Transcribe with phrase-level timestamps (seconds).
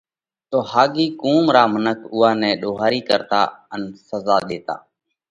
[0.49, 3.41] تو ۿاڳي قُوم را منک اُوئا نئہ ۮوھاري ڪرتا
[3.73, 4.75] ان سزا ۮيتا۔